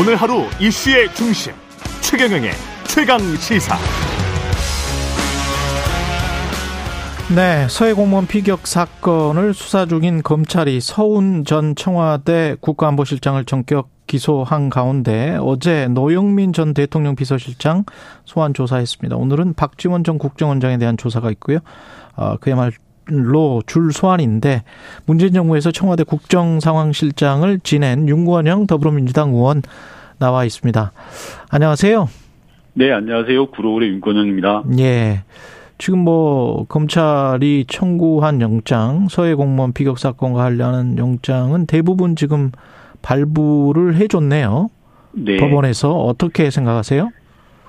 오늘 0.00 0.14
하루 0.14 0.44
이슈의 0.60 1.12
중심 1.12 1.52
최경영의 2.02 2.52
최강 2.84 3.18
시사. 3.18 3.76
네, 7.34 7.66
서해 7.68 7.94
공무원 7.94 8.28
피격 8.28 8.68
사건을 8.68 9.54
수사 9.54 9.86
중인 9.86 10.22
검찰이 10.22 10.80
서훈 10.80 11.44
전 11.44 11.74
청와대 11.74 12.54
국가안보실장을 12.60 13.44
전격 13.46 13.90
기소한 14.06 14.70
가운데 14.70 15.36
어제 15.40 15.88
노영민 15.88 16.52
전 16.52 16.74
대통령 16.74 17.16
비서실장 17.16 17.84
소환 18.24 18.54
조사했습니다. 18.54 19.16
오늘은 19.16 19.54
박지원 19.54 20.04
전 20.04 20.18
국정원장에 20.18 20.78
대한 20.78 20.96
조사가 20.96 21.32
있고요. 21.32 21.58
어, 22.14 22.36
그야말로 22.36 22.70
줄 23.66 23.92
소환인데 23.92 24.62
문재인 25.06 25.32
정부에서 25.32 25.70
청와대 25.70 26.04
국정상황실장을 26.04 27.60
지낸 27.60 28.08
윤건영 28.08 28.66
더불어민주당 28.66 29.30
의원 29.30 29.62
나와 30.18 30.44
있습니다. 30.44 30.92
안녕하세요. 31.50 32.08
네, 32.74 32.92
안녕하세요. 32.92 33.50
구로울의 33.50 33.90
윤건영입니다. 33.90 34.64
예. 34.78 35.22
지금 35.78 36.00
뭐 36.00 36.64
검찰이 36.68 37.66
청구한 37.68 38.40
영장, 38.40 39.06
서해 39.08 39.34
공무원 39.34 39.72
비격 39.72 39.98
사건과 39.98 40.42
관련한 40.42 40.98
영장은 40.98 41.66
대부분 41.66 42.16
지금 42.16 42.50
발부를 43.02 43.96
해줬네요. 43.96 44.70
네. 45.12 45.36
법원에서 45.36 45.92
어떻게 45.92 46.50
생각하세요? 46.50 47.10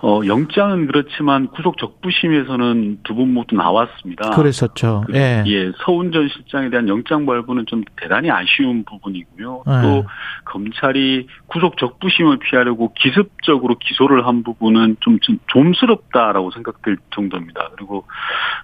어, 0.02 0.22
영장은 0.26 0.88
그렇지만 0.88 1.48
구속 1.48 1.78
적부심에서는 1.78 3.00
두 3.04 3.20
분 3.20 3.34
모두 3.34 3.56
나왔습니다. 3.56 4.30
그랬었죠. 4.30 5.04
그, 5.08 5.14
예. 5.18 5.44
예. 5.46 5.72
서훈 5.84 6.14
전 6.14 6.30
실장에 6.30 6.70
대한 6.70 6.88
영장 6.88 7.26
발부는 7.26 7.66
좀 7.66 7.84
대단히 7.98 8.32
아쉬운 8.32 8.86
부분이고요. 8.86 9.64
예. 9.68 9.82
또 9.82 10.06
검찰이 10.46 11.28
구속 11.48 11.78
적부심을 11.78 12.38
피하려고 12.40 12.94
기습적으로 12.94 13.76
기소를 13.78 14.26
한 14.26 14.44
부분은 14.44 14.98
좀, 15.02 15.20
좀 15.20 15.40
좀스럽다라고 15.48 16.52
생각될 16.52 16.98
정도입니다. 17.14 17.72
그리고 17.76 18.06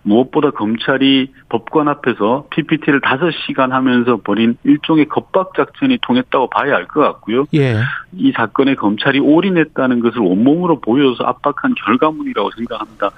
무엇보다 0.04 0.52
검찰이 0.52 1.34
법관 1.50 1.88
앞에서 1.90 2.46
PPT를 2.52 3.02
5시간 3.02 3.72
하면서 3.72 4.18
벌인 4.24 4.58
일종의 4.64 5.08
겁박 5.10 5.54
작전이 5.56 5.98
통했다고 6.02 6.50
봐야 6.50 6.76
할 6.76 6.86
것 6.86 7.02
같고요. 7.02 7.46
예. 7.56 7.76
이 8.14 8.32
사건에 8.32 8.76
검찰이 8.76 9.20
올인했다는 9.20 10.00
것을 10.02 10.20
온몸으로 10.22 10.80
보여서 10.80 11.25
압박한 11.26 11.76
결과물이라고 11.86 12.52
생각합니다. 12.56 13.12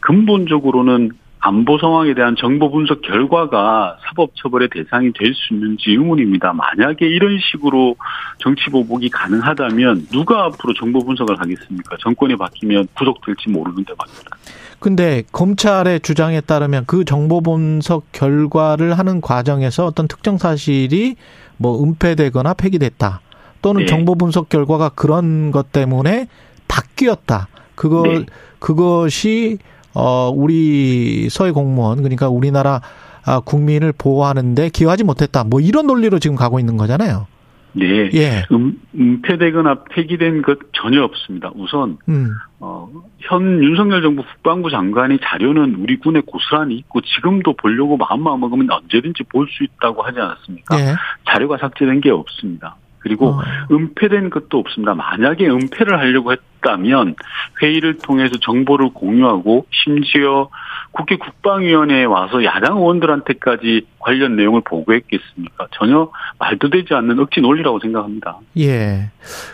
근본적으로는 0.00 1.10
안보 1.40 1.78
상황에 1.78 2.14
대한 2.14 2.34
정보 2.36 2.70
분석 2.70 3.00
결과가 3.00 3.98
사법 4.08 4.34
처벌의 4.34 4.68
대상이 4.72 5.12
될 5.12 5.32
수 5.34 5.54
있는지 5.54 5.90
의문입니다. 5.90 6.52
만약에 6.52 7.06
이런 7.06 7.38
식으로 7.38 7.94
정치 8.38 8.68
보복이 8.70 9.08
가능하다면 9.10 10.08
누가 10.10 10.46
앞으로 10.46 10.74
정보 10.74 11.04
분석을 11.04 11.38
하겠습니까? 11.38 11.96
정권이 12.00 12.36
바뀌면 12.36 12.88
구속될지 12.94 13.50
모르는데 13.50 13.92
말입니다. 13.96 14.36
근데 14.80 15.22
검찰의 15.32 16.00
주장에 16.00 16.40
따르면 16.40 16.84
그 16.86 17.04
정보 17.04 17.40
분석 17.40 18.10
결과를 18.12 18.98
하는 18.98 19.20
과정에서 19.20 19.86
어떤 19.86 20.08
특정 20.08 20.38
사실이 20.38 21.16
뭐 21.56 21.82
은폐되거나 21.84 22.54
폐기됐다. 22.54 23.20
또는 23.62 23.82
네. 23.82 23.86
정보 23.86 24.14
분석 24.14 24.48
결과가 24.48 24.90
그런 24.90 25.50
것 25.50 25.72
때문에 25.72 26.28
바뀌었다. 26.68 27.48
그거 27.74 28.02
네. 28.02 28.26
그것이 28.58 29.58
어 29.94 30.30
우리 30.34 31.28
서해 31.30 31.50
공무원 31.50 31.98
그러니까 31.98 32.28
우리나라 32.28 32.80
아, 33.24 33.40
국민을 33.40 33.92
보호하는데 33.96 34.70
기여하지 34.70 35.04
못했다. 35.04 35.44
뭐 35.44 35.60
이런 35.60 35.86
논리로 35.86 36.18
지금 36.18 36.36
가고 36.36 36.58
있는 36.58 36.76
거잖아요. 36.76 37.26
네. 37.72 38.10
예. 38.14 38.44
음, 38.50 38.80
은폐되거나 38.98 39.84
폐기된 39.90 40.42
것 40.42 40.58
전혀 40.72 41.02
없습니다. 41.02 41.50
우선 41.54 41.98
음. 42.08 42.30
어, 42.58 42.88
현 43.20 43.62
윤석열 43.62 44.02
정부 44.02 44.22
국방부 44.24 44.70
장관이 44.70 45.18
자료는 45.22 45.76
우리 45.78 45.98
군에 45.98 46.20
고스란히 46.26 46.76
있고 46.76 47.00
지금도 47.02 47.54
보려고 47.56 47.96
마음만 47.98 48.40
먹으면 48.40 48.70
언제든지 48.70 49.24
볼 49.24 49.46
수 49.46 49.62
있다고 49.64 50.02
하지 50.02 50.18
않았습니까? 50.18 50.80
예. 50.80 50.94
자료가 51.28 51.58
삭제된 51.58 52.00
게 52.00 52.10
없습니다. 52.10 52.76
그리고 53.00 53.28
어. 53.28 53.40
은폐된 53.70 54.30
것도 54.30 54.58
없습니다. 54.58 54.94
만약에 54.94 55.48
은폐를 55.48 55.98
하려고 55.98 56.32
했다면 56.32 57.14
회의를 57.62 57.98
통해서 57.98 58.36
정보를 58.40 58.90
공유하고 58.92 59.66
심지어 59.70 60.48
국회 60.92 61.16
국방위원회에 61.16 62.04
와서 62.04 62.42
야당 62.44 62.78
의원들한테까지 62.78 63.86
관련 63.98 64.36
내용을 64.36 64.62
보고했겠습니까? 64.62 65.68
전혀 65.72 66.10
말도 66.38 66.70
되지 66.70 66.94
않는 66.94 67.18
억지 67.20 67.40
논리라고 67.40 67.78
생각합니다. 67.80 68.38
예. 68.58 69.10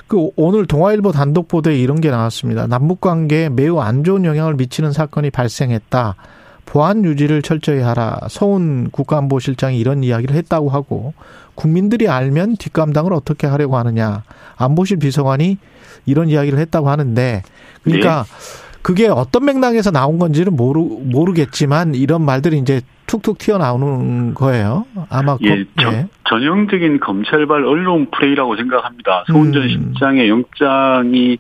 그 0.07 0.31
오늘 0.37 0.67
동아일보 0.67 1.13
단독 1.13 1.49
보도에 1.49 1.77
이런 1.77 2.01
게 2.01 2.11
나왔습니다. 2.11 2.67
남북 2.67 3.01
관계에 3.01 3.49
매우 3.49 3.81
안 3.81 4.05
좋은 4.05 4.25
영향을 4.25 4.55
미치는 4.55 4.93
사건이 4.93 5.31
발생했다. 5.31 6.15
보안 6.67 7.05
유지를 7.05 7.43
철저히 7.43 7.81
하라. 7.81 8.19
서훈 8.29 8.91
국가안보실장이 8.91 9.79
이런 9.79 10.03
이야기를 10.03 10.35
했다고 10.35 10.71
하고 10.71 11.15
국민들이 11.55 12.09
알면 12.09 12.57
뒷감당을 12.57 13.13
어떻게 13.13 13.47
하려고 13.47 13.77
하느냐. 13.77 14.23
안보실 14.57 14.99
비서관이 14.99 15.59
이런 16.07 16.29
이야기를 16.29 16.59
했다고 16.59 16.89
하는데 16.91 17.43
그러니까 17.83 18.25
그게 18.83 19.09
어떤 19.09 19.45
맥락에서 19.47 19.91
나온 19.91 20.19
건지는 20.19 20.55
모르 20.57 20.81
모르겠지만 20.81 21.95
이런 21.95 22.23
말들이 22.23 22.59
이제 22.59 22.81
툭툭 23.07 23.39
튀어나오는 23.39 24.35
거예요. 24.35 24.85
아마 25.09 25.37
예, 25.43 25.65
거- 25.65 25.65
전, 25.81 26.09
전형적인 26.29 27.01
검찰발 27.01 27.65
언론 27.65 28.11
플레이라고 28.11 28.57
생각합니다. 28.57 29.25
소훈 29.27 29.53
전 29.53 29.63
음. 29.63 29.69
실장의 29.69 30.29
영장이 30.29 31.39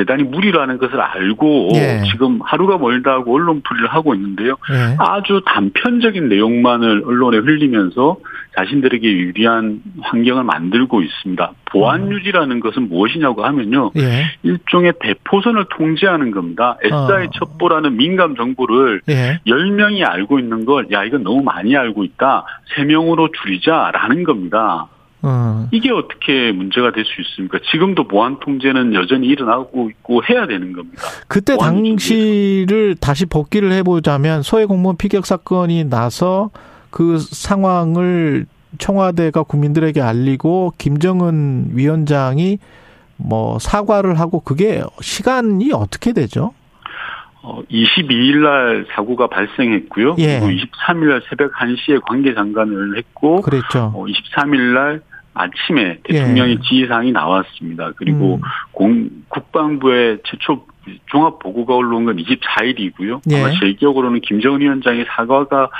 대단히 0.00 0.22
무리라는 0.22 0.78
것을 0.78 0.98
알고 0.98 1.72
예. 1.74 2.00
지금 2.10 2.40
하루가 2.42 2.78
멀다 2.78 3.12
하고 3.12 3.34
언론 3.34 3.60
풀이를 3.60 3.88
하고 3.88 4.14
있는데요. 4.14 4.56
예. 4.72 4.96
아주 4.98 5.42
단편적인 5.44 6.30
내용만을 6.30 7.02
언론에 7.04 7.36
흘리면서 7.36 8.16
자신들에게 8.56 9.06
유리한 9.06 9.82
환경을 10.00 10.44
만들고 10.44 11.02
있습니다. 11.02 11.52
보안 11.66 12.04
음. 12.04 12.12
유지라는 12.12 12.60
것은 12.60 12.88
무엇이냐고 12.88 13.44
하면요. 13.44 13.90
예. 13.98 14.24
일종의 14.42 14.94
대포선을 15.00 15.66
통제하는 15.68 16.30
겁니다. 16.30 16.78
SI 16.82 17.26
어. 17.26 17.30
첩보라는 17.38 17.98
민감 17.98 18.36
정보를 18.36 19.02
예. 19.10 19.38
10명이 19.46 20.02
알고 20.08 20.38
있는 20.38 20.64
걸, 20.64 20.86
야, 20.92 21.04
이건 21.04 21.24
너무 21.24 21.42
많이 21.42 21.76
알고 21.76 22.04
있다. 22.04 22.46
3명으로 22.74 23.30
줄이자라는 23.34 24.24
겁니다. 24.24 24.88
어. 25.22 25.68
이게 25.70 25.90
어떻게 25.90 26.52
문제가 26.52 26.92
될 26.92 27.04
수 27.04 27.20
있습니까? 27.20 27.58
지금도 27.70 28.08
보안 28.08 28.38
통제는 28.40 28.94
여전히 28.94 29.26
일어나고 29.26 29.90
있고 29.90 30.22
해야 30.28 30.46
되는 30.46 30.72
겁니다. 30.72 31.02
그때 31.28 31.56
당시를 31.56 32.96
다시 33.00 33.26
복기를 33.26 33.72
해보자면 33.72 34.42
소해 34.42 34.66
공무원 34.66 34.96
피격 34.96 35.26
사건이 35.26 35.84
나서 35.84 36.50
그 36.90 37.18
상황을 37.18 38.46
청와대가 38.78 39.42
국민들에게 39.42 40.00
알리고 40.00 40.72
김정은 40.78 41.70
위원장이 41.74 42.58
뭐 43.16 43.58
사과를 43.58 44.18
하고 44.18 44.40
그게 44.40 44.82
시간이 45.00 45.72
어떻게 45.72 46.12
되죠? 46.12 46.54
어, 47.42 47.62
22일 47.70 48.42
날 48.42 48.86
사고가 48.94 49.26
발생했고요. 49.28 50.16
예. 50.18 50.40
그리고 50.40 50.60
23일 50.62 51.08
날 51.08 51.22
새벽 51.28 51.52
1시에 51.54 52.00
관계 52.06 52.34
장관을 52.34 52.98
했고, 52.98 53.40
그랬죠. 53.40 53.92
어, 53.94 54.04
23일 54.04 54.74
날 54.74 55.00
아침에 55.34 55.98
대통령의 56.02 56.56
예. 56.56 56.68
지휘사항이 56.68 57.12
나왔습니다. 57.12 57.92
그리고 57.96 58.36
음. 58.36 58.40
공, 58.72 59.10
국방부의 59.28 60.18
최초 60.24 60.66
종합 61.06 61.38
보고가 61.38 61.74
올라온 61.74 62.04
건 62.04 62.16
24일이고요. 62.16 63.20
예. 63.30 63.40
아마 63.40 63.50
제 63.60 63.72
기억으로는 63.74 64.20
김정은 64.20 64.60
위원장의 64.60 65.06
사과가 65.08 65.70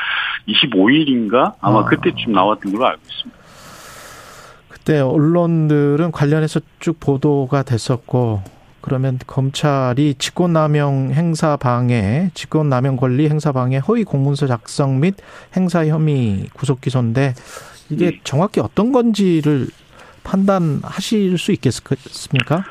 25일인가 0.48 1.54
아마 1.60 1.80
아. 1.80 1.84
그때쯤 1.84 2.32
나왔던 2.32 2.72
걸로 2.72 2.86
알고 2.86 3.00
있습니다. 3.08 3.40
그때 4.68 5.00
언론들은 5.00 6.10
관련해서 6.12 6.60
쭉 6.78 6.98
보도가 7.00 7.62
됐었고 7.64 8.42
그러면 8.80 9.18
검찰이 9.26 10.14
직권남용 10.14 11.12
행사 11.12 11.56
방해, 11.56 12.30
직권남용 12.32 12.96
권리 12.96 13.28
행사 13.28 13.52
방해, 13.52 13.76
허위 13.76 14.04
공문서 14.04 14.46
작성 14.46 15.00
및 15.00 15.16
행사 15.54 15.86
혐의 15.86 16.46
구속 16.54 16.80
기소인데 16.80 17.34
이게 17.90 18.10
네. 18.12 18.20
정확히 18.24 18.60
어떤 18.60 18.92
건지를 18.92 19.68
판단하실 20.22 21.38
수 21.38 21.52
있겠습니까? 21.52 22.64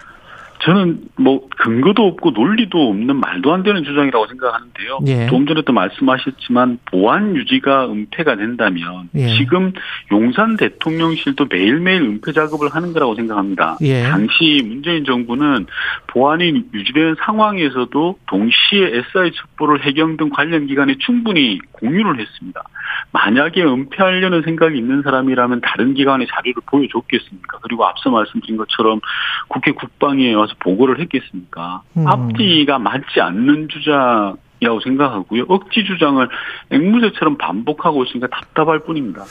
저는 0.61 1.01
뭐 1.17 1.47
근거도 1.57 2.05
없고 2.05 2.31
논리도 2.31 2.89
없는 2.89 3.15
말도 3.15 3.53
안 3.53 3.63
되는 3.63 3.83
주장이라고 3.83 4.27
생각하는데요. 4.27 4.99
예. 5.07 5.27
조금 5.27 5.45
전에 5.45 5.61
도 5.61 5.71
말씀하셨지만 5.71 6.79
보안 6.85 7.35
유지가 7.35 7.85
은폐가 7.89 8.35
된다면 8.35 9.09
예. 9.15 9.27
지금 9.37 9.71
용산 10.11 10.57
대통령실도 10.57 11.47
매일매일 11.49 12.01
은폐 12.01 12.33
작업을 12.33 12.69
하는 12.69 12.91
거라고 12.91 13.15
생각합니다. 13.15 13.77
예. 13.81 14.03
당시 14.03 14.61
문재인 14.65 15.05
정부는 15.05 15.65
보안이 16.07 16.65
유지되는 16.73 17.15
상황에서도 17.23 18.19
동시에 18.27 18.97
SI 19.11 19.31
첩보를 19.31 19.85
해경 19.85 20.17
등 20.17 20.29
관련 20.29 20.67
기관에 20.67 20.95
충분히 20.99 21.59
공유를 21.71 22.19
했습니다. 22.19 22.63
만약에 23.11 23.63
은폐하려는 23.63 24.43
생각이 24.43 24.77
있는 24.77 25.01
사람이라면 25.03 25.61
다른 25.61 25.93
기관에 25.93 26.25
자료를 26.27 26.61
보여줬겠습니까? 26.65 27.59
그리고 27.61 27.85
앞서 27.85 28.09
말씀드린 28.09 28.57
것처럼 28.57 28.99
국회 29.47 29.71
국방위에 29.71 30.33
와서 30.33 30.48
보고를 30.59 30.99
했겠습니까? 31.01 31.83
음. 31.97 32.07
앞뒤가 32.07 32.79
맞지 32.79 33.21
않는 33.21 33.67
주장 33.69 34.37
이라고 34.61 34.81
생각하고요. 34.81 35.45
억지 35.47 35.85
주장을 35.85 36.27
앵무새처럼 36.71 37.37
반복하고 37.37 38.03
있으니까 38.03 38.27
답답할 38.27 38.79
뿐입니다. 38.79 39.23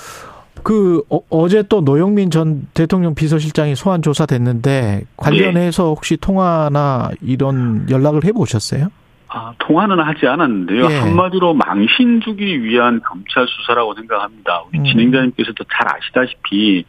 그 0.62 1.02
어, 1.08 1.48
제또 1.48 1.82
노영민 1.82 2.30
전 2.30 2.66
대통령 2.74 3.14
비서실장이 3.14 3.76
소환 3.76 4.02
조사됐는데 4.02 5.02
관련해서 5.16 5.84
혹시 5.84 6.16
통화나 6.16 7.10
이런 7.22 7.86
연락을 7.90 8.24
해보셨어요? 8.24 8.88
아, 9.28 9.52
통화는 9.58 10.00
하지 10.00 10.26
않았는데요. 10.26 10.90
예. 10.90 10.98
한마디로 11.00 11.54
망신 11.54 12.22
주기 12.22 12.62
위한 12.64 13.00
검찰 13.04 13.46
수사라고 13.46 13.94
생각합니다. 13.94 14.62
우리 14.68 14.78
음. 14.78 14.84
진행자님께서도 14.84 15.64
잘 15.64 15.86
아시다시피 15.94 16.84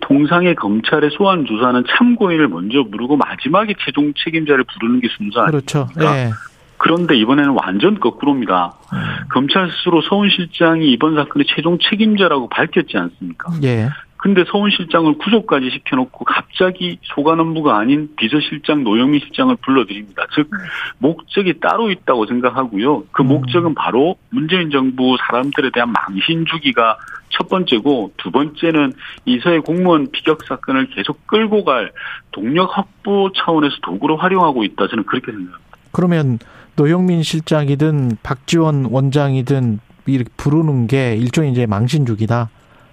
통상의 0.00 0.54
검찰의 0.54 1.10
소환 1.12 1.44
조사는 1.44 1.84
참고인을 1.88 2.48
먼저 2.48 2.82
부르고 2.84 3.16
마지막에 3.16 3.74
최종 3.84 4.12
책임자를 4.14 4.64
부르는 4.64 5.00
게 5.00 5.08
순서 5.16 5.40
아니에요. 5.40 5.50
그렇죠. 5.50 5.88
그러니까 5.94 6.18
예. 6.18 6.30
그런데 6.78 7.14
이번에는 7.16 7.50
완전 7.62 8.00
거꾸로입니다. 8.00 8.72
음. 8.92 8.98
검찰 9.32 9.70
스스로 9.70 10.00
서훈 10.00 10.30
실장이 10.30 10.90
이번 10.92 11.14
사건의 11.14 11.46
최종 11.54 11.78
책임자라고 11.78 12.48
밝혔지 12.48 12.96
않습니까? 12.96 13.52
예. 13.62 13.90
근데 14.16 14.44
서훈 14.50 14.70
실장을 14.70 15.12
구속까지 15.18 15.70
시켜놓고 15.70 16.24
갑자기 16.24 16.98
소관 17.02 17.40
업무가 17.40 17.78
아닌 17.78 18.10
비서실장 18.16 18.84
노영민 18.84 19.20
실장을 19.20 19.54
불러드립니다. 19.62 20.26
즉 20.34 20.50
목적이 20.98 21.60
따로 21.60 21.90
있다고 21.90 22.26
생각하고요. 22.26 23.04
그 23.12 23.22
음. 23.22 23.28
목적은 23.28 23.74
바로 23.74 24.16
문재인 24.30 24.70
정부 24.70 25.16
사람들에 25.26 25.70
대한 25.72 25.92
망신 25.92 26.44
주기가 26.46 26.98
첫 27.30 27.48
번째고 27.48 28.12
두 28.16 28.30
번째는 28.30 28.92
이서해 29.24 29.60
공무원 29.60 30.10
비격 30.10 30.44
사건을 30.46 30.90
계속 30.90 31.26
끌고 31.26 31.64
갈 31.64 31.92
동력 32.32 32.76
확보 32.76 33.30
차원에서 33.32 33.76
도구로 33.82 34.16
활용하고 34.16 34.64
있다. 34.64 34.88
저는 34.88 35.04
그렇게 35.04 35.32
생각합니다. 35.32 35.58
그러면 35.92 36.38
노영민 36.76 37.22
실장이든 37.22 38.18
박지원 38.22 38.86
원장이든 38.90 39.80
이렇게 40.06 40.30
부르는 40.36 40.86
게 40.86 41.16
일종의 41.16 41.52
이제 41.52 41.66
망신주기다. 41.66 42.50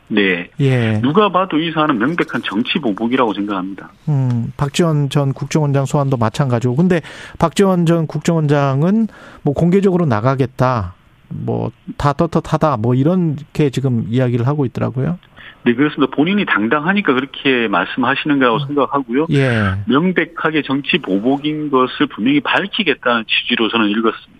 네. 0.09 0.49
예. 0.59 1.01
누가 1.01 1.29
봐도 1.29 1.59
이 1.59 1.71
사안은 1.71 1.97
명백한 1.97 2.41
정치 2.43 2.79
보복이라고 2.79 3.33
생각합니다. 3.33 3.89
음, 4.07 4.53
박지원 4.55 5.09
전 5.09 5.33
국정원장 5.33 5.85
소환도 5.85 6.17
마찬가지고. 6.17 6.75
근데 6.75 7.01
박지원 7.39 7.85
전 7.85 8.07
국정원장은 8.07 9.07
뭐 9.41 9.53
공개적으로 9.53 10.05
나가겠다. 10.05 10.95
뭐 11.29 11.71
다 11.97 12.13
떳떳하다. 12.13 12.77
뭐 12.77 12.95
이렇게 12.95 13.69
지금 13.69 14.05
이야기를 14.09 14.47
하고 14.47 14.65
있더라고요. 14.65 15.17
네, 15.63 15.73
그렇습니다. 15.73 16.15
본인이 16.15 16.45
당당하니까 16.45 17.13
그렇게 17.13 17.67
말씀하시는 17.67 18.39
거라고 18.39 18.59
생각하고요. 18.59 19.27
예. 19.31 19.73
명백하게 19.87 20.61
정치 20.61 20.97
보복인 20.99 21.69
것을 21.69 22.07
분명히 22.07 22.39
밝히겠다는 22.39 23.25
취지로 23.27 23.67
저는 23.69 23.89
읽었습니다. 23.89 24.36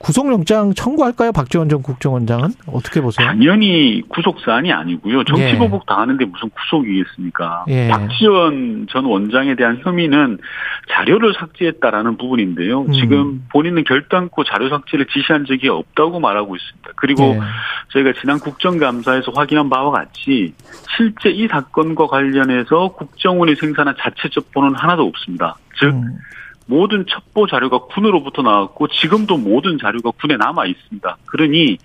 구속영장 0.00 0.72
청구할까요? 0.72 1.30
박지원 1.30 1.68
전 1.68 1.82
국정원장은 1.82 2.48
어떻게 2.68 3.02
보세요? 3.02 3.26
당연히 3.26 4.02
구속 4.08 4.40
사안이 4.40 4.72
아니고요. 4.72 5.24
정치 5.24 5.42
예. 5.42 5.58
보복 5.58 5.84
당하는데 5.84 6.24
무슨 6.24 6.48
구속이겠습니까? 6.48 7.66
예. 7.68 7.88
박지원 7.88 8.86
전 8.90 9.04
원장에 9.04 9.54
대한 9.56 9.78
혐의는 9.82 10.38
자료를 10.90 11.34
삭제했다라는 11.34 12.16
부분인데요. 12.16 12.82
음. 12.82 12.92
지금 12.92 13.44
본인은 13.52 13.84
결단코 13.84 14.42
자료 14.44 14.70
삭제를 14.70 15.06
지시한 15.12 15.44
적이 15.44 15.68
없다고 15.68 16.18
말하고 16.18 16.56
있습니다. 16.56 16.90
그리고 16.96 17.24
예. 17.24 17.40
저희가 17.92 18.14
지난 18.18 18.38
국정감사에서 18.38 19.32
확인한 19.34 19.68
바와 19.68 19.90
같이 19.90 20.54
실제 20.96 21.28
이 21.28 21.46
사건과 21.46 22.06
관련해서 22.06 22.94
국정원이 22.96 23.54
생산한 23.54 23.96
자체 24.00 24.30
첩보는 24.30 24.74
하나도 24.76 25.04
없습니다. 25.04 25.56
즉 25.78 25.90
음. 25.90 26.16
모든 26.66 27.04
첩보 27.08 27.46
자료가 27.46 27.86
군으로부터 27.86 28.42
나왔고 28.42 28.88
지금도 28.88 29.36
모든 29.38 29.78
자료가 29.78 30.12
군에 30.20 30.36
남아 30.36 30.66
있습니다. 30.66 31.16
그러니 31.26 31.78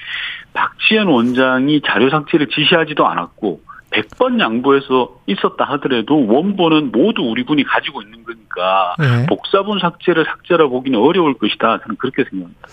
박지원 0.54 1.08
원장이 1.08 1.82
자료 1.86 2.10
삭제를 2.10 2.48
지시하지도 2.48 3.06
않았고 3.06 3.62
100번 3.92 4.40
양보해서 4.40 5.20
있었다 5.26 5.64
하더라도 5.64 6.28
원본은 6.28 6.92
모두 6.92 7.22
우리 7.22 7.44
군이 7.44 7.64
가지고 7.64 8.02
있는 8.02 8.24
거니까 8.24 8.96
예. 9.02 9.26
복사본 9.28 9.80
삭제를 9.80 10.26
삭제라 10.26 10.68
보기는 10.68 11.00
어려울 11.00 11.36
것이다. 11.36 11.80
저는 11.82 11.96
그렇게 11.98 12.24
생각합니다. 12.30 12.68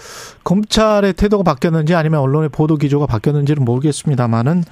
검찰의 0.44 1.12
태도가 1.14 1.44
바뀌었는지 1.44 1.94
아니면 1.94 2.20
언론의 2.20 2.48
보도 2.50 2.76
기조가 2.76 3.06
바뀌었는지는 3.06 3.64
모르겠습니다만은 3.64 4.62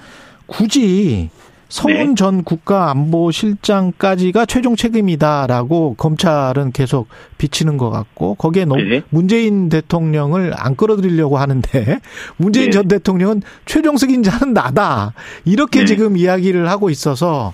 굳이 0.47 1.29
서훈 1.71 1.93
네. 1.93 2.13
전 2.15 2.43
국가안보실장까지가 2.43 4.45
최종 4.45 4.75
책임이다라고 4.75 5.95
검찰은 5.95 6.73
계속 6.73 7.07
비치는 7.37 7.77
것 7.77 7.89
같고 7.89 8.35
거기에 8.35 8.65
너무 8.65 8.83
네. 8.83 9.03
문재인 9.09 9.69
대통령을 9.69 10.51
안 10.53 10.75
끌어들이려고 10.75 11.37
하는데 11.37 12.01
문재인 12.35 12.65
네. 12.65 12.71
전 12.71 12.89
대통령은 12.89 13.41
최종 13.65 13.95
책임자는 13.95 14.53
나다 14.53 15.13
이렇게 15.45 15.79
네. 15.79 15.85
지금 15.85 16.17
이야기를 16.17 16.69
하고 16.69 16.89
있어서 16.89 17.53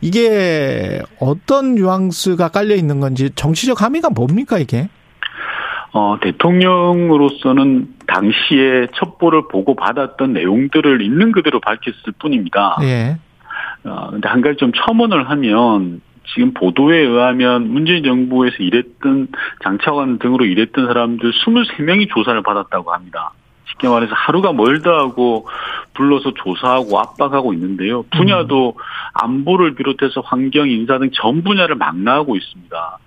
이게 0.00 1.02
어떤 1.20 1.74
뉘앙스가 1.74 2.48
깔려 2.48 2.74
있는 2.74 3.00
건지 3.00 3.28
정치적 3.34 3.82
함의가 3.82 4.08
뭡니까 4.08 4.58
이게? 4.58 4.88
어, 5.92 6.16
대통령으로서는 6.22 7.96
당시에 8.06 8.86
첩보를 8.94 9.48
보고 9.48 9.74
받았던 9.74 10.32
내용들을 10.32 11.02
있는 11.02 11.32
그대로 11.32 11.60
밝혔을 11.60 12.14
뿐입니다. 12.18 12.78
예. 12.82 13.18
어, 13.84 14.10
근데 14.10 14.28
한 14.28 14.40
가지 14.40 14.56
좀 14.56 14.72
첨언을 14.72 15.30
하면 15.30 16.00
지금 16.34 16.52
보도에 16.52 16.98
의하면 16.98 17.70
문재인 17.70 18.04
정부에서 18.04 18.56
일했던 18.58 19.28
장차관 19.62 20.18
등으로 20.18 20.44
일했던 20.44 20.86
사람들 20.86 21.32
23명이 21.32 22.08
조사를 22.10 22.40
받았다고 22.42 22.92
합니다. 22.92 23.32
쉽게 23.70 23.88
말해서 23.88 24.12
하루가 24.14 24.52
멀다 24.52 24.90
하고 24.90 25.46
불러서 25.94 26.32
조사하고 26.34 26.98
압박하고 26.98 27.52
있는데요. 27.54 28.02
분야도 28.10 28.74
안보를 29.14 29.74
비롯해서 29.74 30.20
환경, 30.20 30.68
인사 30.68 30.98
등 30.98 31.10
전 31.12 31.42
분야를 31.42 31.76
망라하고 31.76 32.36
있습니다. 32.36 32.98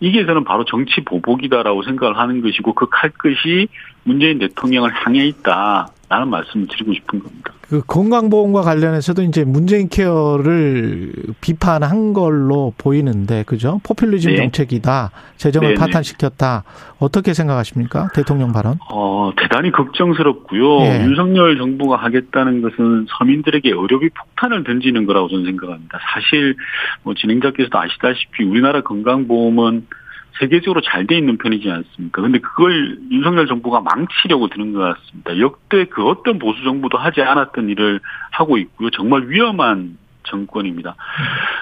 이게 0.00 0.24
저는 0.24 0.44
바로 0.44 0.64
정치 0.64 1.00
보복이다라고 1.04 1.82
생각을 1.82 2.16
하는 2.18 2.40
것이고 2.40 2.72
그 2.74 2.86
칼끝이 2.88 3.66
문재인 4.04 4.38
대통령을 4.38 4.92
향해 4.94 5.26
있다 5.26 5.88
라는 6.08 6.28
말씀을 6.28 6.66
드리고 6.68 6.94
싶은 6.94 7.18
겁니다. 7.18 7.52
그 7.68 7.82
건강보험과 7.86 8.62
관련해서도 8.62 9.22
이제 9.22 9.44
문재인 9.44 9.90
케어를 9.90 11.12
비판한 11.42 12.14
걸로 12.14 12.72
보이는데 12.78 13.42
그죠? 13.42 13.78
포퓰리즘 13.84 14.30
네. 14.30 14.36
정책이다. 14.38 15.10
재정을 15.36 15.74
네네. 15.74 15.78
파탄시켰다. 15.80 16.64
어떻게 16.98 17.34
생각하십니까? 17.34 18.08
대통령 18.14 18.52
발언? 18.52 18.78
어, 18.90 19.32
대단히 19.36 19.70
걱정스럽고요. 19.70 20.80
예. 20.80 21.04
윤석열 21.04 21.58
정부가 21.58 21.96
하겠다는 21.96 22.62
것은 22.62 23.06
서민들에게 23.18 23.68
의료비 23.70 24.08
폭탄을 24.08 24.64
던지는 24.64 25.04
거라고 25.04 25.28
저는 25.28 25.44
생각합니다. 25.44 25.98
사실 26.14 26.56
뭐 27.02 27.12
진행자께서도 27.12 27.78
아시다시피 27.78 28.44
우리나라 28.44 28.80
건강보험은 28.80 29.86
세계적으로 30.38 30.80
잘 30.80 31.06
돼 31.06 31.16
있는 31.16 31.38
편이지 31.38 31.70
않습니까? 31.70 32.22
근데 32.22 32.38
그걸 32.38 32.98
윤석열 33.10 33.46
정부가 33.46 33.80
망치려고 33.80 34.48
드는 34.48 34.72
것 34.72 34.80
같습니다. 34.80 35.38
역대 35.38 35.84
그 35.86 36.04
어떤 36.04 36.38
보수 36.38 36.62
정부도 36.64 36.98
하지 36.98 37.22
않았던 37.22 37.70
일을 37.70 38.00
하고 38.30 38.58
있고요. 38.58 38.90
정말 38.90 39.28
위험한 39.28 39.96
정권입니다. 40.24 40.96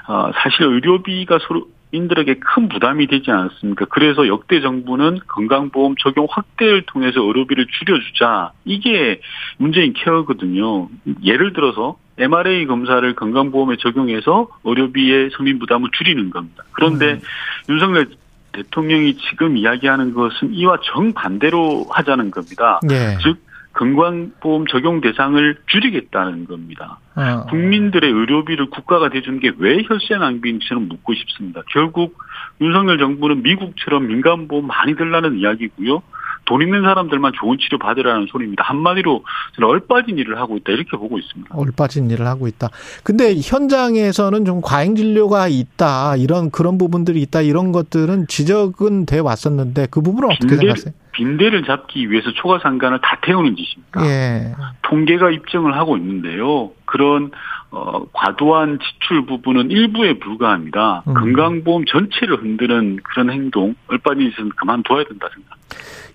어, 0.08 0.30
사실 0.34 0.64
의료비가 0.64 1.38
서로 1.46 1.68
인들에게 1.92 2.40
큰 2.40 2.68
부담이 2.68 3.06
되지 3.06 3.30
않습니까? 3.30 3.84
그래서 3.86 4.26
역대 4.26 4.60
정부는 4.60 5.20
건강보험 5.28 5.94
적용 5.98 6.26
확대를 6.28 6.82
통해서 6.82 7.22
의료비를 7.22 7.66
줄여주자. 7.70 8.52
이게 8.64 9.20
문재인 9.58 9.92
케어거든요. 9.92 10.88
예를 11.22 11.52
들어서 11.52 11.96
MRA 12.18 12.66
검사를 12.66 13.14
건강보험에 13.14 13.76
적용해서 13.76 14.48
의료비의 14.64 15.30
서민 15.36 15.58
부담을 15.58 15.90
줄이는 15.92 16.30
겁니다. 16.30 16.64
그런데 16.72 17.12
음. 17.12 17.20
윤석열 17.68 18.08
대통령이 18.56 19.16
지금 19.30 19.56
이야기하는 19.56 20.14
것은 20.14 20.52
이와 20.52 20.78
정반대로 20.82 21.86
하자는 21.90 22.30
겁니다. 22.30 22.80
예. 22.90 23.18
즉 23.22 23.38
건강보험 23.74 24.66
적용 24.66 25.02
대상을 25.02 25.58
줄이겠다는 25.66 26.46
겁니다. 26.46 26.98
어. 27.14 27.44
국민들의 27.50 28.10
의료비를 28.10 28.70
국가가 28.70 29.10
대주는 29.10 29.38
게 29.40 29.52
왜 29.58 29.82
혈세 29.86 30.16
낭비인지 30.16 30.66
저는 30.68 30.88
묻고 30.88 31.14
싶습니다. 31.14 31.60
결국 31.70 32.18
윤석열 32.60 32.98
정부는 32.98 33.42
미국처럼 33.42 34.06
민간보험 34.06 34.66
많이 34.66 34.96
들라는 34.96 35.38
이야기고요. 35.38 36.02
돈 36.46 36.62
있는 36.62 36.82
사람들만 36.82 37.32
좋은 37.38 37.58
치료 37.60 37.78
받으라는 37.78 38.26
소리입니다. 38.30 38.64
한마디로 38.64 39.24
저는 39.56 39.68
얼빠진 39.68 40.16
일을 40.16 40.38
하고 40.38 40.56
있다 40.56 40.72
이렇게 40.72 40.96
보고 40.96 41.18
있습니다. 41.18 41.54
올빠진 41.54 42.10
일을 42.10 42.26
하고 42.26 42.48
있다. 42.48 42.70
근데 43.02 43.34
현장에서는 43.36 44.44
좀 44.44 44.60
과잉 44.62 44.96
진료가 44.96 45.48
있다. 45.48 46.16
이런 46.16 46.50
그런 46.50 46.78
부분들이 46.78 47.20
있다. 47.22 47.42
이런 47.42 47.72
것들은 47.72 48.26
지적은 48.28 49.06
돼 49.06 49.18
왔었는데 49.18 49.88
그 49.90 50.00
부분은 50.00 50.30
어떻게 50.30 50.46
빈대를, 50.46 50.76
생각하세요? 50.76 50.94
빈대를 51.12 51.64
잡기 51.64 52.10
위해서 52.10 52.32
초과 52.32 52.58
상관을 52.60 53.00
다 53.00 53.18
태우는 53.22 53.56
짓입니다. 53.56 54.06
예. 54.06 54.54
통계가 54.82 55.30
입증을 55.30 55.76
하고 55.76 55.96
있는데요. 55.96 56.70
그런 56.84 57.32
어, 57.70 58.04
과도한 58.12 58.78
지출 58.78 59.26
부분은 59.26 59.70
일부에 59.70 60.18
불과합니다. 60.18 61.02
음. 61.08 61.14
건강보험 61.14 61.84
전체를 61.86 62.42
흔드는 62.42 63.00
그런 63.02 63.30
행동, 63.30 63.74
얼빠진 63.88 64.30
짓은 64.30 64.50
그만둬야 64.50 65.04
된다 65.04 65.28
생각합니다. 65.34 65.56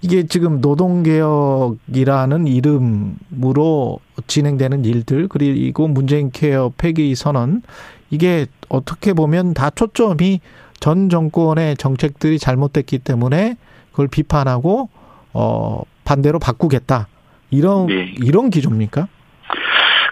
이게 0.02 0.26
지금 0.26 0.62
노동개혁이라는 0.62 2.48
이름으로 2.48 4.00
진행되는 4.26 4.86
일들, 4.86 5.28
그리고 5.28 5.88
문재인 5.88 6.32
케어 6.32 6.72
폐기 6.76 7.14
선언, 7.16 7.62
이게 8.10 8.48
어떻게 8.70 9.14
보면 9.14 9.54
다 9.54 9.70
초점이 9.70 10.40
전 10.80 11.10
정권의 11.10 11.78
정책들이 11.78 12.40
잘못됐기 12.40 13.00
때문에 13.00 13.58
그걸 13.92 14.08
비판하고, 14.08 14.90
어, 15.34 15.84
반대로 16.04 16.40
바꾸겠다. 16.40 17.08
이런, 17.52 17.86
네. 17.88 18.16
이런 18.18 18.50
기조입니까? 18.50 19.08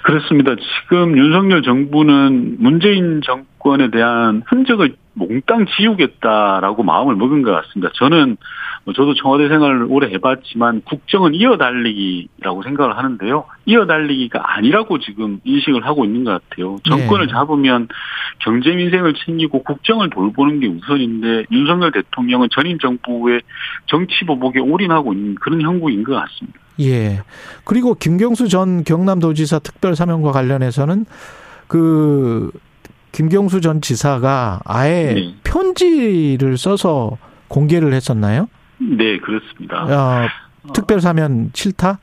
그렇습니다. 0.09 0.55
지금 0.55 1.15
윤석열 1.15 1.61
정부는 1.61 2.55
문재인 2.57 3.21
정권에 3.21 3.91
대한 3.91 4.41
흔적을 4.47 4.95
몽땅 5.13 5.67
지우겠다라고 5.67 6.81
마음을 6.81 7.15
먹은 7.15 7.43
것 7.43 7.51
같습니다. 7.51 7.91
저는 7.93 8.37
뭐 8.85 8.93
저도 8.95 9.13
청와대 9.13 9.47
생활을 9.49 9.85
오래 9.87 10.11
해봤지만 10.11 10.81
국정은 10.81 11.35
이어달리기라고 11.35 12.63
생각을 12.63 12.97
하는데요. 12.97 13.45
이어달리기가 13.67 14.55
아니라고 14.55 14.97
지금 14.97 15.41
인식을 15.43 15.85
하고 15.85 16.05
있는 16.05 16.23
것 16.23 16.41
같아요. 16.49 16.77
정권을 16.89 17.27
네. 17.27 17.31
잡으면 17.31 17.87
경제 18.39 18.71
민생을 18.71 19.13
챙기고 19.13 19.61
국정을 19.61 20.09
돌보는 20.09 20.59
게 20.59 20.67
우선인데 20.67 21.45
윤석열 21.51 21.91
대통령은 21.91 22.47
전임 22.49 22.79
정부의 22.79 23.41
정치 23.85 24.25
보복에 24.25 24.59
올인하고 24.59 25.13
있는 25.13 25.35
그런 25.35 25.61
형국인 25.61 26.03
것 26.03 26.13
같습니다. 26.13 26.59
예. 26.79 27.21
그리고 27.63 27.93
김경수 27.93 28.47
전 28.47 28.83
경남도지사 28.83 29.59
특별사면과 29.59 30.31
관련해서는 30.31 31.05
그 31.67 32.51
김경수 33.11 33.61
전 33.61 33.81
지사가 33.81 34.61
아예 34.65 35.13
네. 35.13 35.35
편지를 35.43 36.57
써서 36.57 37.17
공개를 37.47 37.93
했었나요? 37.93 38.47
네, 38.77 39.17
그렇습니다. 39.19 39.83
어, 39.83 40.27
특별사면 40.73 41.51
싫다? 41.53 41.99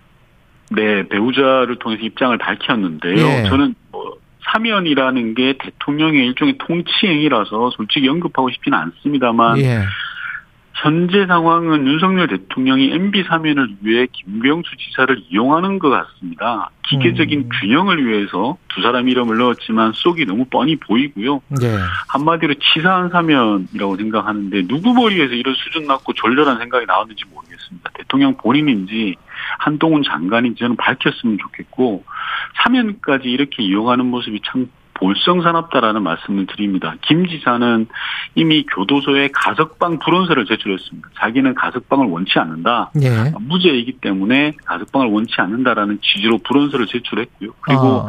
네, 0.71 1.09
배우자를 1.09 1.79
통해서 1.79 2.03
입장을 2.03 2.37
밝혔는데요. 2.39 3.27
예. 3.27 3.45
저는 3.49 3.75
뭐 3.93 4.17
사면이라는 4.53 5.35
게 5.35 5.55
대통령의 5.59 6.27
일종의 6.27 6.59
통치행위라서 6.59 7.71
솔직히 7.77 8.09
언급하고 8.09 8.51
싶지는 8.51 8.79
않습니다만 8.79 9.59
예. 9.59 9.83
현재 10.83 11.27
상황은 11.27 11.87
윤석열 11.87 12.29
대통령이 12.29 12.93
MB 12.93 13.25
사면을 13.25 13.77
위해 13.81 14.07
김병수 14.13 14.71
지사를 14.77 15.23
이용하는 15.31 15.79
것 15.79 15.89
같습니다. 15.89 16.71
기계적인 16.89 17.41
음. 17.41 17.49
균형을 17.61 18.07
위해서 18.07 18.59
두 18.69 18.83
사람 18.83 19.09
이름을 19.09 19.39
넣었지만 19.39 19.93
속이 19.95 20.27
너무 20.27 20.45
뻔히 20.45 20.77
보이고요. 20.77 21.41
예. 21.63 21.79
한마디로 22.09 22.55
치사한 22.55 23.09
사면이라고 23.09 23.97
생각하는데 23.97 24.67
누구 24.69 24.93
머리에서 24.93 25.33
이런 25.33 25.55
수준 25.55 25.87
낮고 25.87 26.13
졸렬한 26.13 26.59
생각이 26.59 26.85
나왔는지 26.85 27.25
모르겠습니다. 27.33 27.91
대통령 27.95 28.37
본인인지 28.37 29.17
한동훈 29.59 30.03
장관인지 30.03 30.61
저는 30.61 30.77
밝혔으면 30.77 31.39
좋겠고 31.39 32.05
사면까지 32.63 33.29
이렇게 33.29 33.63
이용하는 33.63 34.07
모습이 34.07 34.41
참 34.45 34.69
볼성사납다라는 34.99 36.03
말씀을 36.03 36.47
드립니다. 36.47 36.95
김 37.03 37.27
지사는 37.27 37.87
이미 38.35 38.65
교도소에 38.67 39.29
가석방 39.33 39.99
불원서를 40.01 40.47
제출했습니다. 40.47 41.09
자기는 41.21 41.55
가석방을 41.55 42.07
원치 42.07 42.39
않는다. 42.39 42.91
예. 43.03 43.33
무죄이기 43.41 43.99
때문에 44.01 44.53
가석방을 44.65 45.09
원치 45.13 45.35
않는다라는 45.39 45.99
취지로 46.03 46.39
불원서를 46.39 46.87
제출했고요. 46.87 47.51
그리고 47.61 47.83
아, 47.83 48.07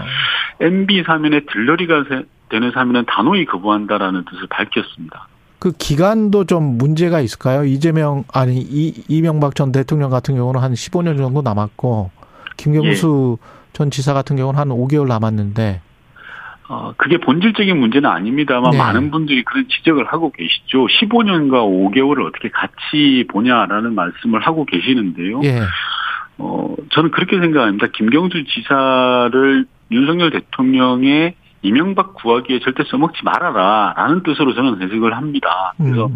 MB 0.62 1.04
사면에 1.06 1.42
들러리가 1.52 2.06
세- 2.10 2.24
되는 2.50 2.72
사면은 2.72 3.06
단호히 3.08 3.46
거부한다라는 3.46 4.24
뜻을 4.30 4.48
밝혔습니다. 4.50 5.28
그 5.60 5.72
기간도 5.72 6.46
좀 6.46 6.78
문제가 6.78 7.20
있을까요? 7.20 7.66
이재명 7.66 8.24
아니 8.34 8.60
이, 8.62 9.04
이명박 9.10 9.56
전 9.56 9.72
대통령 9.72 10.10
같은 10.10 10.36
경우는 10.36 10.62
한 10.62 10.74
15년 10.74 11.18
정도 11.18 11.42
남았고 11.42 12.12
김경수 12.58 13.38
예. 13.42 13.48
전 13.74 13.92
지사 13.92 14.14
같은 14.14 14.36
경우는 14.38 14.60
한 14.60 14.70
5개월 14.70 15.08
남았는데 15.08 15.82
어, 16.70 16.94
그게 16.98 17.18
본질적인 17.18 17.78
문제는 17.78 18.10
아닙니다만 18.10 18.72
네. 18.72 18.78
많은 18.78 19.10
분들이 19.10 19.44
그런 19.44 19.68
지적을 19.70 20.06
하고 20.08 20.32
계시죠. 20.32 20.88
15년과 20.88 21.64
5개월을 21.64 22.26
어떻게 22.26 22.50
같이 22.50 23.26
보냐라는 23.30 23.96
말씀을 23.96 24.42
하고 24.42 24.66
계시는데요. 24.66 25.42
예. 25.44 25.62
어, 26.38 26.76
저는 26.92 27.12
그렇게 27.12 27.40
생각합니다. 27.40 27.88
김경수 27.94 28.44
지사를 28.46 29.66
윤석열 29.92 30.32
대통령의 30.32 31.36
이명박 31.62 32.14
구하기에 32.16 32.60
절대 32.60 32.84
써먹지 32.84 33.24
말아라. 33.24 33.94
라는 33.98 34.22
뜻으로 34.24 34.54
저는 34.54 34.82
해석을 34.82 35.16
합니다. 35.16 35.74
그래서 35.78 36.08
음. 36.08 36.16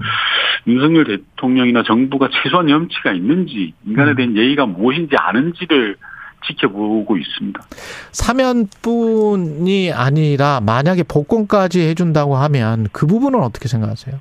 윤석열 0.67 1.05
대통령이나 1.05 1.83
정부가 1.83 2.29
최소한 2.31 2.69
염치가 2.69 3.13
있는지, 3.13 3.73
인간에 3.85 4.11
음. 4.11 4.15
대한 4.15 4.37
예의가 4.37 4.65
무엇인지 4.65 5.15
아는지를 5.17 5.95
지켜보고 6.45 7.17
있습니다. 7.17 7.61
사면뿐이 8.11 9.91
아니라 9.93 10.59
만약에 10.61 11.03
복권까지 11.03 11.81
해준다고 11.81 12.35
하면 12.37 12.87
그 12.91 13.07
부분은 13.07 13.39
어떻게 13.39 13.67
생각하세요? 13.67 14.19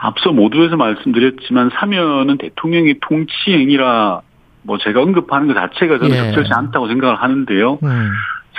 앞서 0.00 0.32
모두에서 0.32 0.76
말씀드렸지만 0.76 1.70
사면은 1.78 2.38
대통령의 2.38 2.98
통치 3.00 3.32
행위라 3.48 4.20
뭐 4.62 4.78
제가 4.78 5.00
언급하는 5.00 5.46
것 5.46 5.54
자체가 5.54 5.98
저는 5.98 6.10
예. 6.10 6.16
적절치 6.16 6.50
않다고 6.52 6.88
생각을 6.88 7.16
하는데요. 7.22 7.78
음. 7.82 8.10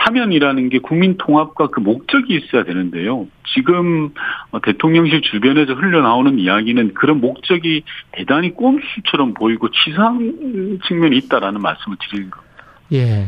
사면이라는 0.06 0.70
게 0.70 0.80
국민 0.80 1.18
통합과 1.18 1.68
그 1.68 1.80
목적이 1.80 2.36
있어야 2.36 2.64
되는데요. 2.64 3.28
지금 3.54 4.12
어, 4.52 4.62
대통령실 4.62 5.22
주변에서 5.22 5.74
흘러나오는 5.74 6.38
이야기는 6.40 6.94
그런 6.94 7.20
목적이 7.20 7.84
대단히 8.12 8.54
꼼수처럼 8.54 9.34
보이고 9.34 9.70
치사한 9.70 10.80
측면이 10.88 11.18
있다라는 11.18 11.62
말씀을 11.62 11.98
드리는 12.00 12.30
겁니다. 12.30 12.47
예. 12.94 13.28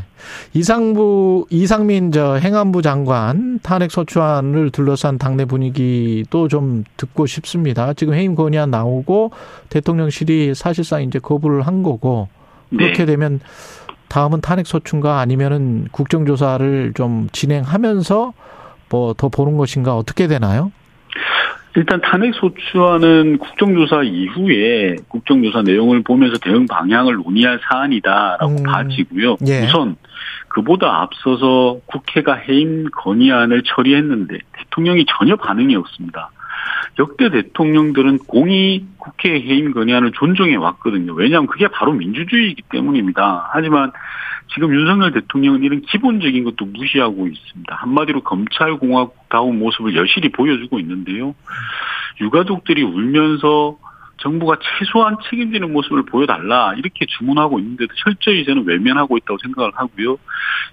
이상부, 0.54 1.48
이상민 1.50 2.12
저 2.12 2.36
행안부 2.36 2.82
장관 2.82 3.60
탄핵 3.62 3.92
소추안을 3.92 4.72
둘러싼 4.72 5.18
당내 5.18 5.46
분위기도 5.46 6.48
좀 6.48 6.84
듣고 6.98 7.26
싶습니다. 7.26 7.94
지금 7.94 8.14
해임 8.14 8.36
건의안 8.36 8.72
나오고 8.72 9.32
대통령실이 9.70 10.56
사실상 10.56 11.04
이제 11.04 11.20
거부를 11.20 11.68
한 11.68 11.84
거고 11.84 12.30
그렇게 12.70 13.00
네. 13.00 13.06
되면 13.06 13.40
다음은 14.08 14.42
탄핵 14.42 14.66
소추인가 14.66 15.20
아니면은 15.20 15.88
국정조사를 15.92 16.94
좀 16.96 17.30
진행하면서 17.32 18.34
뭐 18.90 19.14
더 19.14 19.30
보는 19.30 19.58
것인가 19.58 19.96
어떻게 19.96 20.28
되나요? 20.28 20.72
일단 21.80 22.02
탄핵 22.02 22.34
소추안은 22.36 23.38
국정조사 23.38 24.04
이후에 24.04 24.98
국정조사 25.08 25.62
내용을 25.62 26.04
보면서 26.04 26.38
대응 26.38 26.66
방향을 26.68 27.16
논의할 27.16 27.58
사안이다라고 27.64 28.58
음. 28.58 28.64
봐지고요. 28.64 29.38
예. 29.48 29.64
우선 29.64 29.96
그보다 30.50 31.02
앞서서 31.02 31.80
국회가 31.86 32.34
해임 32.36 32.90
건의안을 32.92 33.64
처리했는데 33.64 34.40
대통령이 34.58 35.06
전혀 35.08 35.38
반응이 35.38 35.74
없습니다. 35.78 36.32
역대 37.00 37.30
대통령들은 37.30 38.18
공이 38.28 38.86
국회 38.98 39.40
해임 39.40 39.72
건의안을 39.72 40.12
존중해 40.12 40.58
왔거든요. 40.58 41.14
왜냐하면 41.14 41.48
그게 41.48 41.70
바로 41.70 41.94
민주주의이기 41.94 42.64
때문입니다. 42.70 43.52
하지만 43.54 43.94
지금 44.54 44.74
윤석열 44.74 45.12
대통령은 45.12 45.64
이런 45.64 45.82
기본적인 45.82 46.44
것도 46.44 46.66
무시하고 46.66 47.28
있습니다. 47.28 47.76
한마디로 47.76 48.22
검찰공화국다운 48.22 49.60
모습을 49.60 49.96
여실히 49.96 50.30
보여주고 50.30 50.80
있는데요. 50.80 51.36
유가족들이 52.22 52.84
울면서 52.84 53.78
정부가 54.18 54.58
최소한 54.60 55.16
책임지는 55.30 55.72
모습을 55.72 56.04
보여달라 56.04 56.74
이렇게 56.76 57.06
주문하고 57.06 57.60
있는데도 57.60 57.94
철저히 58.04 58.44
저는 58.46 58.66
외면하고 58.66 59.18
있다고 59.18 59.38
생각을 59.42 59.72
하고요. 59.76 60.18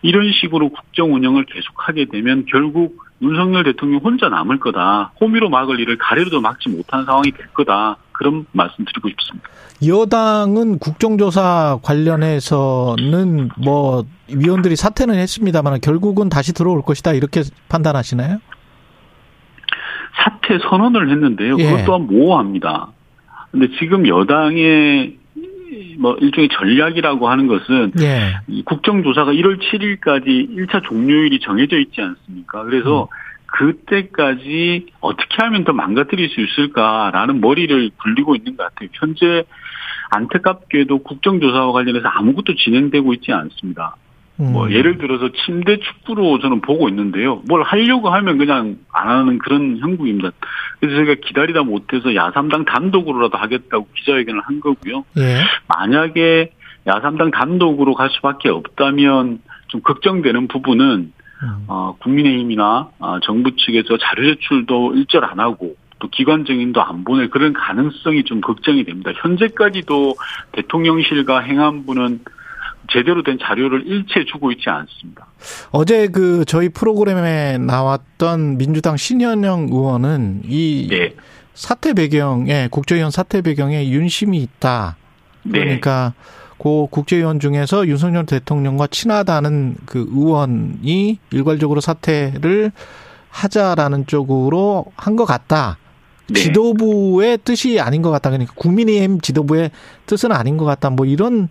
이런 0.03 0.33
식으로 0.33 0.71
국정 0.71 1.15
운영을 1.15 1.45
계속하게 1.45 2.07
되면 2.07 2.45
결국 2.47 3.05
윤석열 3.23 3.65
대통령 3.65 4.01
혼자 4.01 4.29
남을 4.29 4.59
거다. 4.59 5.13
호미로 5.21 5.49
막을 5.49 5.81
일을 5.81 5.97
가래로도 5.97 6.41
막지 6.41 6.69
못한 6.69 7.05
상황이 7.05 7.31
될 7.31 7.47
거다. 7.55 7.97
그런 8.19 8.47
말씀드리고 8.53 9.09
싶습니다. 9.11 9.49
여당은 9.87 10.79
국정조사 10.79 11.81
관련해서는 11.83 13.51
뭐 13.63 14.05
위원들이 14.29 14.77
사퇴는 14.77 15.15
했습니다만 15.15 15.81
결국은 15.81 16.29
다시 16.29 16.53
들어올 16.53 16.83
것이다 16.83 17.13
이렇게 17.13 17.43
판단하시나요? 17.69 18.39
사퇴 20.17 20.59
선언을 20.69 21.11
했는데요. 21.11 21.57
예. 21.59 21.65
그것 21.65 21.85
또한 21.85 22.07
모호합니다. 22.07 22.89
근데 23.51 23.69
지금 23.79 24.09
여당의 24.09 25.17
뭐 25.99 26.15
일종의 26.21 26.49
전략이라고 26.53 27.29
하는 27.29 27.47
것은 27.47 27.93
예. 28.01 28.37
이 28.49 28.63
국정조사가 28.63 29.33
1월 29.33 29.59
7일까지 29.61 30.57
1차 30.57 30.83
종료일이 30.85 31.41
정해져 31.41 31.79
있지 31.79 32.01
않습니까? 32.01 32.65
그래서 32.65 33.03
음. 33.03 33.26
그때까지 33.57 34.87
어떻게 35.01 35.43
하면 35.43 35.65
더 35.65 35.73
망가뜨릴 35.73 36.29
수 36.29 36.41
있을까라는 36.41 37.41
머리를 37.41 37.91
굴리고 38.03 38.37
있는 38.37 38.57
것 38.57 38.65
같아요. 38.65 38.89
현재 38.93 39.45
안타깝게도 40.11 40.99
국정조사와 40.99 41.73
관련해서 41.73 42.07
아무것도 42.07 42.55
진행되고 42.55 43.15
있지 43.15 43.33
않습니다. 43.33 43.97
뭐 44.39 44.67
음. 44.67 44.73
예를 44.73 44.99
들어서 44.99 45.31
침대 45.33 45.79
축구로 45.79 46.39
저는 46.41 46.61
보고 46.61 46.91
있는데요. 46.91 47.43
뭘 47.49 47.63
하려고 47.63 48.11
하면 48.11 48.37
그냥 48.37 48.77
안 48.93 49.09
하는 49.09 49.39
그런 49.39 49.79
형국입니다. 49.79 50.33
그래서 50.79 50.97
저희가 50.97 51.15
기다리다 51.27 51.63
못해서 51.63 52.15
야삼당 52.15 52.67
단독으로라도 52.67 53.39
하겠다고 53.39 53.89
기자회견을 53.97 54.43
한 54.43 54.61
거고요. 54.61 55.05
예. 55.17 55.39
만약에 55.69 56.51
야삼당 56.87 57.31
단독으로 57.31 57.95
갈 57.95 58.11
수밖에 58.11 58.51
없다면 58.51 59.41
좀 59.69 59.81
걱정되는 59.81 60.49
부분은 60.49 60.87
음. 60.87 61.13
어, 61.67 61.97
국민의힘이나 62.01 62.91
어, 62.99 63.21
정부 63.21 63.55
측에서 63.57 63.99
자료 63.99 64.35
제출도 64.35 64.95
일절 64.95 65.25
안 65.25 65.41
하고 65.41 65.77
또 65.99 66.09
기관 66.09 66.45
증인도 66.45 66.83
안 66.83 67.05
보낼 67.05 67.31
그런 67.31 67.53
가능성이 67.53 68.25
좀 68.25 68.41
걱정이 68.41 68.85
됩니다. 68.85 69.13
현재까지도 69.23 70.15
대통령실과 70.53 71.41
행안부는 71.41 72.21
제대로 72.93 73.23
된 73.23 73.39
자료를 73.41 73.87
일체 73.87 74.25
주고 74.25 74.53
있지 74.53 74.69
않습니다. 74.69 75.27
어제 75.73 76.09
그 76.09 76.45
저희 76.47 76.69
프로그램에 76.69 77.59
나왔던 77.59 78.59
민주당 78.59 78.97
신현영 78.97 79.69
의원은 79.71 80.43
이 80.45 80.87
네. 80.91 81.15
사태 81.55 81.95
배경에 81.95 82.69
국회의원 82.71 83.11
사태 83.11 83.41
배경에 83.41 83.89
윤심이 83.89 84.39
있다. 84.39 84.97
네. 85.43 85.61
그러니까 85.61 86.13
그 86.59 86.87
국회의원 86.91 87.39
중에서 87.41 87.87
윤석열 87.87 88.27
대통령과 88.27 88.87
친하다는 88.89 89.77
그 89.87 90.07
의원이 90.11 91.19
일괄적으로 91.31 91.81
사퇴를 91.81 92.73
하자라는 93.31 94.07
쪽으로 94.07 94.87
한 94.97 95.17
것 95.17 95.25
같다. 95.27 95.79
네. 96.29 96.41
지도부의 96.41 97.39
뜻이 97.45 97.79
아닌 97.81 98.03
것 98.03 98.11
같다. 98.11 98.31
그러니까 98.31 98.53
국민의힘 98.57 99.21
지도부의 99.21 99.71
뜻은 100.07 100.33
아닌 100.33 100.57
것 100.57 100.65
같다. 100.65 100.91
뭐 100.91 101.07
이런 101.07 101.49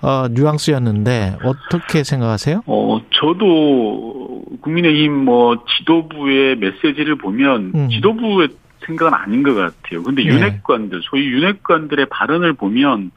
어 0.00 0.26
뉘앙스였는데 0.30 1.38
어떻게 1.44 2.02
생각하세요? 2.04 2.62
어, 2.66 3.00
저도 3.10 4.42
국민의힘 4.62 5.12
뭐 5.12 5.56
지도부의 5.78 6.56
메시지를 6.56 7.16
보면 7.18 7.72
음. 7.74 7.88
지도부의 7.90 8.48
생각은 8.86 9.12
아닌 9.12 9.42
것 9.42 9.54
같아요. 9.54 10.02
근데 10.02 10.22
네. 10.22 10.28
윤핵관들, 10.30 11.00
소위 11.02 11.26
윤핵관들의 11.26 12.06
발언을 12.10 12.54
보면 12.54 13.10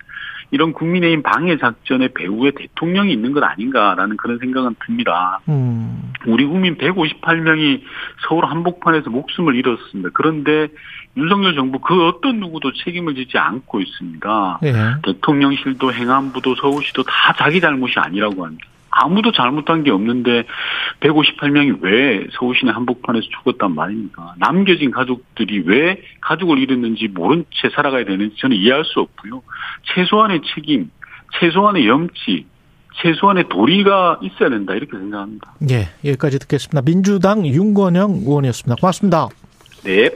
이런 0.51 0.74
국민의힘 0.74 1.24
방해 1.24 1.58
작전의 1.58 2.10
배후에 2.13 2.51
대통령이 2.51 3.13
있는 3.13 3.31
것 3.31 3.41
아닌가라는 3.43 4.17
그런 4.17 4.38
생각은 4.38 4.75
듭니다. 4.86 5.39
음. 5.48 6.12
우리 6.27 6.46
국민 6.46 6.77
158명이 6.77 7.81
서울 8.27 8.46
한복판에서 8.46 9.10
목숨을 9.10 9.55
잃었습니다. 9.55 10.10
그런데 10.13 10.67
윤석열 11.15 11.55
정부 11.55 11.79
그 11.79 12.08
어떤 12.08 12.39
누구도 12.39 12.74
책임을 12.74 13.15
지지 13.15 13.38
않고 13.38 13.79
있습니다. 13.79 14.60
예. 14.63 14.74
대통령실도 15.03 15.93
행안부도 15.93 16.55
서울시도 16.55 17.03
다 17.03 17.34
자기 17.38 17.60
잘못이 17.60 17.96
아니라고 17.98 18.46
합니다. 18.46 18.65
아무도 18.91 19.31
잘못한 19.31 19.83
게 19.83 19.91
없는데 19.91 20.43
158명이 21.00 21.81
왜 21.81 22.27
서울시내 22.33 22.71
한복판에서 22.71 23.25
죽었단 23.39 23.74
말입니까? 23.74 24.36
남겨진 24.38 24.91
가족들이 24.91 25.63
왜 25.65 26.01
가족을 26.19 26.60
잃었는지 26.60 27.07
모른 27.07 27.45
채 27.53 27.69
살아가야 27.74 28.05
되는지 28.05 28.36
저는 28.38 28.57
이해할 28.57 28.83
수 28.86 29.00
없고요. 29.00 29.41
최소한의 29.95 30.41
책임, 30.53 30.91
최소한의 31.39 31.88
염치, 31.88 32.45
최소한의 33.01 33.48
도리가 33.50 34.19
있어야 34.21 34.50
된다 34.50 34.74
이렇게 34.75 34.98
생각합니다. 34.98 35.53
예, 35.71 35.88
여기까지 36.05 36.39
듣겠습니다. 36.39 36.81
민주당 36.81 37.45
윤건영 37.45 38.24
의원이었습니다. 38.25 38.75
고맙습니다. 38.79 39.29
네. 39.83 40.10